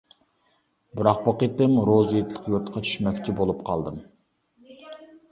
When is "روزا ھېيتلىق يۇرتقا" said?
1.89-2.83